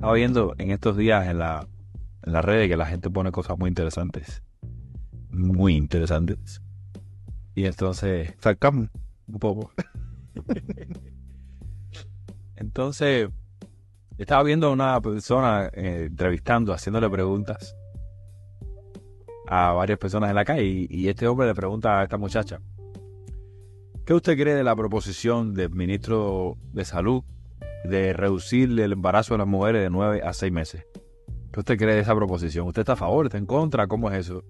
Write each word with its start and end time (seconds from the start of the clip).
Estaba 0.00 0.14
viendo 0.14 0.54
en 0.56 0.70
estos 0.70 0.96
días 0.96 1.28
en 1.28 1.40
la, 1.40 1.68
en 2.22 2.32
las 2.32 2.42
redes 2.42 2.70
que 2.70 2.76
la 2.78 2.86
gente 2.86 3.10
pone 3.10 3.30
cosas 3.30 3.58
muy 3.58 3.68
interesantes. 3.68 4.42
Muy 5.28 5.76
interesantes. 5.76 6.62
Y 7.54 7.66
entonces, 7.66 8.32
Sacamos. 8.38 8.88
un 9.26 9.38
poco. 9.38 9.70
entonces, 12.56 13.28
estaba 14.16 14.42
viendo 14.42 14.68
a 14.68 14.70
una 14.70 14.98
persona 15.02 15.68
eh, 15.74 16.06
entrevistando, 16.06 16.72
haciéndole 16.72 17.10
preguntas 17.10 17.76
a 19.48 19.72
varias 19.72 19.98
personas 19.98 20.30
en 20.30 20.36
la 20.36 20.46
calle. 20.46 20.86
Y 20.88 21.08
este 21.08 21.28
hombre 21.28 21.46
le 21.46 21.54
pregunta 21.54 22.00
a 22.00 22.04
esta 22.04 22.16
muchacha: 22.16 22.62
¿Qué 24.06 24.14
usted 24.14 24.38
cree 24.38 24.54
de 24.54 24.64
la 24.64 24.74
proposición 24.74 25.52
del 25.52 25.68
ministro 25.68 26.56
de 26.72 26.86
Salud 26.86 27.22
de 27.84 28.12
reducir 28.12 28.78
el 28.78 28.92
embarazo 28.92 29.34
de 29.34 29.38
las 29.38 29.46
mujeres 29.46 29.82
de 29.82 29.90
9 29.90 30.22
a 30.24 30.32
6 30.32 30.52
meses? 30.52 30.86
¿Qué 31.52 31.60
usted 31.60 31.76
cree 31.76 31.96
de 31.96 32.00
esa 32.00 32.14
proposición? 32.14 32.66
¿Usted 32.66 32.82
está 32.82 32.92
a 32.92 32.96
favor? 32.96 33.26
¿Está 33.26 33.38
en 33.38 33.46
contra? 33.46 33.88
¿Cómo 33.88 34.10
es 34.10 34.26
eso? 34.26 34.44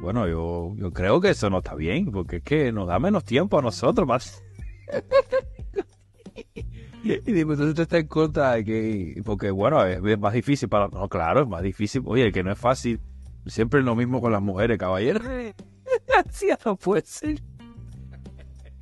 Bueno, 0.00 0.28
yo, 0.28 0.74
yo 0.76 0.92
creo 0.92 1.20
que 1.20 1.30
eso 1.30 1.50
no 1.50 1.58
está 1.58 1.74
bien, 1.74 2.12
porque 2.12 2.36
es 2.36 2.42
que 2.42 2.72
nos 2.72 2.86
da 2.86 2.98
menos 2.98 3.24
tiempo 3.24 3.58
a 3.58 3.62
nosotros 3.62 4.06
más. 4.06 4.42
y 7.04 7.20
digo, 7.20 7.52
entonces 7.52 7.68
usted 7.68 7.82
está 7.82 7.98
en 7.98 8.06
contra 8.06 8.52
de 8.52 8.64
que, 8.64 9.22
porque 9.24 9.50
bueno, 9.50 9.84
es, 9.84 10.18
más 10.18 10.32
difícil 10.32 10.68
para, 10.68 10.88
no, 10.88 11.08
claro, 11.08 11.42
es 11.42 11.48
más 11.48 11.62
difícil, 11.62 12.02
oye, 12.06 12.32
que 12.32 12.42
no 12.42 12.52
es 12.52 12.58
fácil, 12.58 13.00
siempre 13.46 13.80
es 13.80 13.86
lo 13.86 13.94
mismo 13.94 14.20
con 14.20 14.32
las 14.32 14.42
mujeres, 14.42 14.78
caballero. 14.78 15.20
Así 16.26 16.48
no 16.64 16.76
puede 16.76 17.04
ser. 17.04 17.42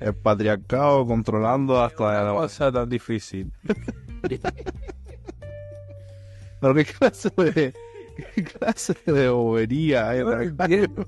El 0.00 0.14
patriarcado 0.14 1.06
controlando 1.06 1.80
hasta 1.82 2.24
la 2.24 2.32
cosa 2.32 2.72
tan 2.72 2.88
difícil. 2.88 3.52
Pero 6.60 6.74
qué 6.74 6.84
clase 6.84 7.30
de. 7.36 7.74
¿Qué 8.34 8.44
clase 8.44 8.94
de 9.06 9.28
bobería? 9.30 10.10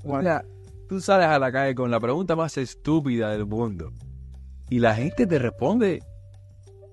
Mira, 0.04 0.44
tú 0.88 1.00
sales 1.00 1.26
a 1.26 1.38
la 1.38 1.52
calle 1.52 1.74
con 1.74 1.90
la 1.90 2.00
pregunta 2.00 2.34
más 2.36 2.56
estúpida 2.56 3.30
del 3.32 3.44
mundo 3.46 3.92
y 4.70 4.78
la 4.78 4.94
gente 4.94 5.26
te 5.26 5.38
responde 5.38 6.02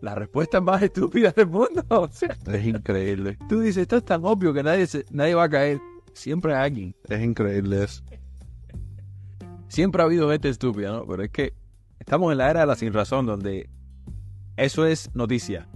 la 0.01 0.15
respuesta 0.15 0.59
más 0.59 0.81
estúpida 0.81 1.31
del 1.31 1.47
mundo. 1.47 1.83
O 1.89 2.07
sea, 2.09 2.35
Es 2.51 2.65
increíble. 2.65 3.37
tú 3.47 3.61
dices, 3.61 3.83
esto 3.83 3.97
es 3.97 4.05
tan 4.05 4.25
obvio 4.25 4.53
que 4.53 4.63
nadie, 4.63 4.87
se- 4.87 5.05
nadie 5.11 5.35
va 5.35 5.43
a 5.45 5.49
caer. 5.49 5.79
Siempre 6.13 6.53
hay 6.53 6.65
alguien. 6.65 6.95
Es 7.07 7.21
increíble 7.21 7.83
eso. 7.83 8.03
Siempre 9.69 10.01
ha 10.01 10.05
habido 10.05 10.29
gente 10.31 10.49
estúpida, 10.49 10.91
¿no? 10.91 11.05
Pero 11.05 11.23
es 11.23 11.29
que 11.29 11.53
estamos 11.99 12.31
en 12.31 12.37
la 12.39 12.49
era 12.49 12.61
de 12.61 12.65
la 12.67 12.75
sin 12.75 12.93
razón 12.93 13.25
donde 13.25 13.69
eso 14.57 14.85
es 14.85 15.13
noticia. 15.15 15.67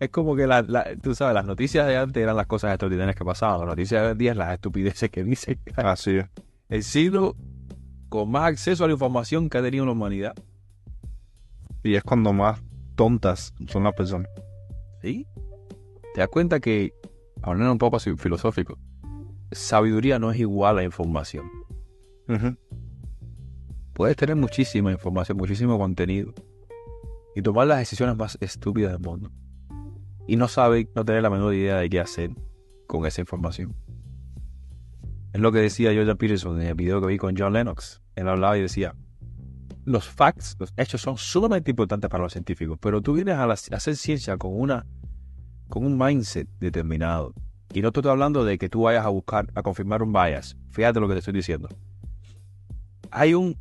Es 0.00 0.10
como 0.10 0.34
que, 0.34 0.46
la, 0.46 0.62
la- 0.62 0.96
tú 0.96 1.14
sabes, 1.14 1.34
las 1.34 1.44
noticias 1.46 1.86
de 1.86 1.96
antes 1.96 2.22
eran 2.22 2.36
las 2.36 2.46
cosas 2.46 2.70
extraordinarias 2.72 3.14
que 3.16 3.24
pasaban. 3.24 3.60
Las 3.60 3.68
noticias 3.68 4.00
de 4.00 4.06
hoy 4.06 4.12
en 4.12 4.18
día 4.18 4.30
es 4.32 4.36
las 4.36 4.52
estupideces 4.54 5.10
que 5.10 5.22
dicen. 5.24 5.58
Así 5.76 6.16
es. 6.16 6.26
El 6.68 6.82
siglo 6.82 7.36
con 8.08 8.30
más 8.30 8.44
acceso 8.44 8.84
a 8.84 8.88
la 8.88 8.92
información 8.94 9.48
que 9.48 9.58
ha 9.58 9.62
tenido 9.62 9.86
la 9.86 9.92
humanidad. 9.92 10.34
Y 11.84 11.94
es 11.94 12.02
cuando 12.02 12.32
más 12.32 12.60
tontas 12.96 13.54
son 13.68 13.84
las 13.84 13.94
personas. 13.94 14.28
¿Sí? 15.00 15.26
Te 16.14 16.20
das 16.20 16.28
cuenta 16.28 16.60
que, 16.60 16.92
hablando 17.42 17.72
un 17.72 17.78
poco 17.78 17.98
filosófico, 17.98 18.78
sabiduría 19.50 20.18
no 20.18 20.30
es 20.30 20.38
igual 20.38 20.78
a 20.78 20.84
información. 20.84 21.46
Ujú. 22.28 22.56
Puedes 23.92 24.16
tener 24.16 24.36
muchísima 24.36 24.90
información, 24.90 25.36
muchísimo 25.36 25.78
contenido 25.78 26.32
y 27.34 27.42
tomar 27.42 27.66
las 27.66 27.78
decisiones 27.78 28.16
más 28.16 28.38
estúpidas 28.40 28.92
del 28.92 29.00
mundo 29.00 29.30
y 30.26 30.36
no 30.36 30.48
saber, 30.48 30.88
no 30.94 31.04
tener 31.04 31.22
la 31.22 31.30
menor 31.30 31.54
idea 31.54 31.76
de 31.76 31.90
qué 31.90 32.00
hacer 32.00 32.30
con 32.86 33.06
esa 33.06 33.20
información. 33.20 33.74
Es 35.32 35.40
lo 35.40 35.50
que 35.50 35.60
decía 35.60 35.94
Jordan 35.94 36.16
Peterson 36.16 36.60
en 36.60 36.68
el 36.68 36.74
video 36.74 37.00
que 37.00 37.06
vi 37.06 37.18
con 37.18 37.36
John 37.36 37.54
Lennox. 37.54 38.02
Él 38.16 38.28
hablaba 38.28 38.58
y 38.58 38.62
decía, 38.62 38.94
los 39.84 40.08
facts, 40.08 40.56
los 40.58 40.72
hechos 40.76 41.00
son 41.00 41.16
sumamente 41.16 41.70
importantes 41.70 42.08
para 42.10 42.22
los 42.22 42.32
científicos, 42.32 42.78
pero 42.80 43.00
tú 43.00 43.14
vienes 43.14 43.36
a 43.36 43.50
hacer 43.50 43.96
ciencia 43.96 44.36
con 44.36 44.52
una 44.54 44.86
con 45.68 45.86
un 45.86 45.96
mindset 45.96 46.46
determinado. 46.60 47.32
Y 47.72 47.80
no 47.80 47.90
te 47.92 48.00
estoy 48.00 48.12
hablando 48.12 48.44
de 48.44 48.58
que 48.58 48.68
tú 48.68 48.82
vayas 48.82 49.06
a 49.06 49.08
buscar, 49.08 49.50
a 49.54 49.62
confirmar 49.62 50.02
un 50.02 50.12
bias. 50.12 50.54
Fíjate 50.70 51.00
lo 51.00 51.08
que 51.08 51.14
te 51.14 51.20
estoy 51.20 51.32
diciendo. 51.32 51.68
Hay 53.10 53.32
un 53.32 53.56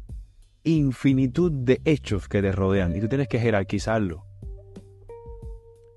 infinitud 0.64 1.52
de 1.52 1.82
hechos 1.86 2.28
que 2.28 2.42
te 2.42 2.52
rodean 2.52 2.96
y 2.96 3.02
tú 3.02 3.08
tienes 3.08 3.28
que 3.28 3.40
jerarquizarlo. 3.40 4.26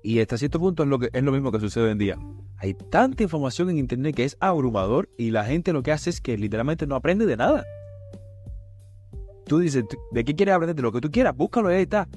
Y 0.03 0.19
hasta 0.19 0.37
cierto 0.37 0.59
punto 0.59 0.83
es 0.83 0.89
lo, 0.89 0.99
que, 0.99 1.09
es 1.13 1.23
lo 1.23 1.31
mismo 1.31 1.51
que 1.51 1.59
sucede 1.59 1.85
hoy 1.85 1.91
en 1.91 1.97
día. 1.97 2.17
Hay 2.57 2.73
tanta 2.73 3.23
información 3.23 3.69
en 3.69 3.77
internet 3.77 4.15
que 4.15 4.23
es 4.23 4.37
abrumador 4.39 5.09
y 5.17 5.31
la 5.31 5.43
gente 5.45 5.73
lo 5.73 5.83
que 5.83 5.91
hace 5.91 6.09
es 6.09 6.21
que 6.21 6.37
literalmente 6.37 6.85
no 6.87 6.95
aprende 6.95 7.25
de 7.25 7.37
nada. 7.37 7.63
Tú 9.45 9.59
dices, 9.59 9.83
"¿Tú- 9.87 9.97
¿de 10.11 10.23
qué 10.23 10.35
quieres 10.35 10.55
aprender? 10.55 10.75
De 10.75 10.81
lo 10.81 10.91
que 10.91 11.01
tú 11.01 11.11
quieras, 11.11 11.35
búscalo 11.35 11.71
y 11.71 11.75
ahí 11.75 11.81
está. 11.83 12.07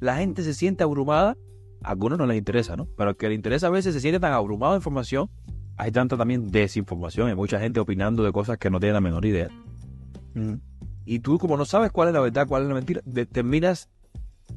La 0.00 0.16
gente 0.16 0.42
se 0.42 0.54
siente 0.54 0.82
abrumada, 0.84 1.36
a 1.82 1.90
algunos 1.90 2.18
no 2.18 2.26
les 2.26 2.38
interesa, 2.38 2.76
¿no? 2.76 2.86
Pero 2.96 3.10
al 3.10 3.16
que 3.16 3.28
le 3.28 3.34
interesa 3.34 3.66
a 3.66 3.70
veces 3.70 3.94
se 3.94 4.00
siente 4.00 4.20
tan 4.20 4.32
abrumado 4.32 4.72
de 4.72 4.78
información. 4.78 5.28
Hay 5.76 5.90
tanta 5.92 6.16
también 6.16 6.46
desinformación, 6.50 7.28
hay 7.28 7.34
mucha 7.34 7.58
gente 7.58 7.80
opinando 7.80 8.22
de 8.22 8.32
cosas 8.32 8.58
que 8.58 8.70
no 8.70 8.78
tienen 8.80 8.94
la 8.94 9.00
menor 9.00 9.24
idea. 9.24 9.48
Y 11.10 11.18
tú, 11.18 11.38
como 11.40 11.56
no 11.56 11.64
sabes 11.64 11.90
cuál 11.90 12.06
es 12.06 12.14
la 12.14 12.20
verdad, 12.20 12.46
cuál 12.46 12.62
es 12.62 12.68
la 12.68 12.74
mentira, 12.74 13.00
de- 13.04 13.26
terminas 13.26 13.88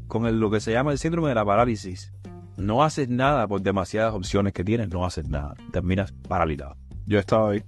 con 0.07 0.27
el- 0.27 0.39
lo 0.39 0.51
que 0.51 0.59
se 0.59 0.71
llama 0.71 0.91
el 0.91 0.99
síndrome 0.99 1.29
de 1.29 1.33
la 1.33 1.43
parálisis. 1.43 2.13
No 2.57 2.83
haces 2.83 3.09
nada 3.09 3.47
por 3.47 3.59
demasiadas 3.63 4.13
opciones 4.13 4.53
que 4.53 4.63
tienes, 4.63 4.89
no 4.89 5.03
haces 5.03 5.27
nada. 5.27 5.55
Terminas 5.71 6.11
paralizado. 6.27 6.75
Yo 7.07 7.17
he 7.17 7.21
estado 7.21 7.47
ahí. 7.47 7.63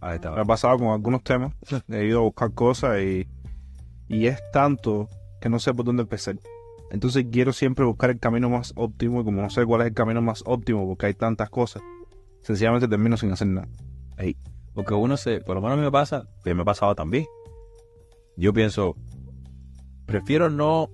Ahí. 0.00 0.18
Me 0.34 0.40
ha 0.40 0.44
pasado 0.46 0.78
con 0.78 0.88
algunos 0.88 1.22
temas. 1.22 1.52
He 1.90 2.06
ido 2.06 2.20
a 2.20 2.22
buscar 2.22 2.54
cosas 2.54 2.98
y, 3.02 3.28
y 4.08 4.24
es 4.26 4.40
tanto 4.54 5.10
que 5.42 5.50
no 5.50 5.58
sé 5.58 5.74
por 5.74 5.84
dónde 5.84 6.04
empezar. 6.04 6.36
Entonces 6.90 7.26
quiero 7.30 7.52
siempre 7.52 7.84
buscar 7.84 8.08
el 8.08 8.18
camino 8.20 8.48
más 8.48 8.72
óptimo 8.74 9.20
y 9.20 9.24
como 9.24 9.42
no 9.42 9.50
sé 9.50 9.66
cuál 9.66 9.82
es 9.82 9.88
el 9.88 9.92
camino 9.94 10.22
más 10.22 10.42
óptimo 10.46 10.88
porque 10.88 11.04
hay 11.04 11.14
tantas 11.14 11.50
cosas, 11.50 11.82
sencillamente 12.40 12.88
termino 12.88 13.18
sin 13.18 13.32
hacer 13.32 13.48
nada. 13.48 13.68
Porque 14.72 14.94
uno 14.94 15.18
se, 15.18 15.40
por 15.42 15.56
lo 15.56 15.60
menos 15.60 15.74
a 15.74 15.76
mí 15.76 15.82
me 15.84 15.92
pasa, 15.92 16.26
que 16.42 16.54
me 16.54 16.62
ha 16.62 16.64
pasado 16.64 16.94
también. 16.94 17.26
Yo 18.36 18.52
pienso, 18.52 18.96
prefiero 20.06 20.50
no 20.50 20.90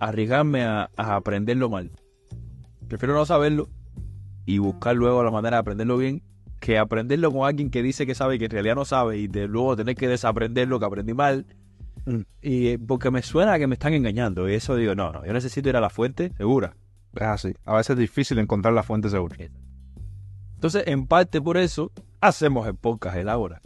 arriesgarme 0.00 0.64
a, 0.64 0.90
a 0.96 1.16
aprenderlo 1.16 1.70
mal. 1.70 1.90
Prefiero 2.88 3.14
no 3.14 3.24
saberlo 3.24 3.68
y 4.44 4.58
buscar 4.58 4.96
luego 4.96 5.22
la 5.22 5.30
manera 5.30 5.56
de 5.56 5.60
aprenderlo 5.60 5.96
bien 5.96 6.22
que 6.62 6.78
aprenderlo 6.78 7.32
con 7.32 7.44
alguien 7.44 7.70
que 7.70 7.82
dice 7.82 8.06
que 8.06 8.14
sabe 8.14 8.36
y 8.36 8.38
que 8.38 8.44
en 8.44 8.52
realidad 8.52 8.76
no 8.76 8.84
sabe 8.84 9.18
y 9.18 9.26
de 9.26 9.48
luego 9.48 9.76
tener 9.76 9.96
que 9.96 10.06
desaprender 10.06 10.68
lo 10.68 10.78
que 10.78 10.86
aprendí 10.86 11.12
mal. 11.12 11.44
Mm. 12.06 12.20
Y 12.40 12.68
eh, 12.68 12.78
porque 12.78 13.10
me 13.10 13.20
suena 13.22 13.54
a 13.54 13.58
que 13.58 13.66
me 13.66 13.74
están 13.74 13.94
engañando. 13.94 14.48
Y 14.48 14.54
eso 14.54 14.76
digo, 14.76 14.94
no, 14.94 15.12
no, 15.12 15.26
yo 15.26 15.32
necesito 15.32 15.68
ir 15.68 15.76
a 15.76 15.80
la 15.80 15.90
fuente 15.90 16.32
segura. 16.36 16.76
Es 17.16 17.22
así. 17.22 17.52
A 17.64 17.74
veces 17.74 17.90
es 17.90 17.98
difícil 17.98 18.38
encontrar 18.38 18.72
la 18.74 18.84
fuente 18.84 19.10
segura. 19.10 19.36
Entonces, 20.54 20.84
en 20.86 21.08
parte 21.08 21.40
por 21.40 21.56
eso, 21.56 21.90
hacemos 22.20 22.66
el 22.68 22.76
podcast 22.76 23.16
el 23.16 23.28
ahora. 23.28 23.60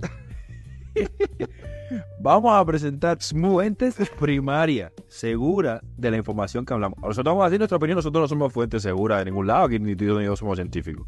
vamos 2.20 2.52
a 2.52 2.64
presentar 2.64 3.18
fuentes 3.20 3.96
primarias, 4.18 4.92
seguras 5.08 5.80
de 5.96 6.10
la 6.10 6.16
información 6.16 6.64
que 6.64 6.74
hablamos. 6.74 6.98
Nosotros 7.00 7.32
vamos 7.32 7.42
a 7.42 7.48
decir 7.48 7.60
nuestra 7.60 7.76
opinión, 7.76 7.96
nosotros 7.96 8.22
no 8.22 8.28
somos 8.28 8.52
fuentes 8.52 8.82
seguras 8.82 9.20
de 9.20 9.26
ningún 9.26 9.46
lado, 9.46 9.66
aquí 9.66 9.78
ni 9.78 9.94
tú 9.96 10.18
ni 10.18 10.24
yo 10.24 10.36
somos 10.36 10.56
científicos. 10.56 11.06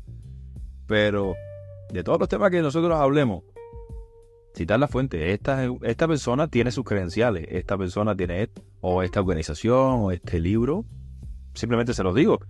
Pero 0.86 1.34
de 1.92 2.02
todos 2.02 2.18
los 2.18 2.28
temas 2.28 2.50
que 2.50 2.62
nosotros 2.62 2.98
hablemos, 2.98 3.42
citar 4.54 4.80
la 4.80 4.88
fuente. 4.88 5.32
Esta, 5.32 5.68
esta 5.82 6.08
persona 6.08 6.48
tiene 6.48 6.70
sus 6.70 6.84
credenciales, 6.84 7.46
esta 7.48 7.78
persona 7.78 8.16
tiene 8.16 8.42
esto, 8.42 8.62
o 8.80 9.02
esta 9.02 9.20
organización, 9.20 10.00
o 10.00 10.10
este 10.10 10.40
libro. 10.40 10.84
Simplemente 11.54 11.94
se 11.94 12.02
los 12.02 12.14
digo. 12.14 12.40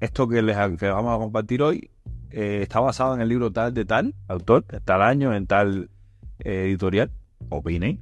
Esto 0.00 0.28
que 0.28 0.42
les 0.42 0.56
que 0.78 0.88
vamos 0.88 1.14
a 1.14 1.18
compartir 1.18 1.62
hoy 1.62 1.90
eh, 2.30 2.60
está 2.62 2.80
basado 2.80 3.14
en 3.14 3.20
el 3.20 3.28
libro 3.28 3.50
tal 3.50 3.74
de 3.74 3.84
tal 3.84 4.14
autor, 4.28 4.64
tal 4.84 5.02
año, 5.02 5.34
en 5.34 5.46
tal 5.46 5.90
editorial. 6.40 7.10
Opinen. 7.50 8.00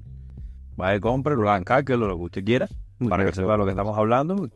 Vaya, 0.76 1.00
compre, 1.00 1.36
lo 1.36 1.50
hagan 1.50 1.64
cálculo, 1.64 2.06
lo 2.06 2.16
que 2.16 2.22
usted 2.22 2.44
quiera, 2.44 2.68
para 3.08 3.24
que 3.24 3.32
sepa 3.32 3.56
lo 3.56 3.64
que 3.64 3.70
estamos 3.70 3.96
hablando. 3.96 4.50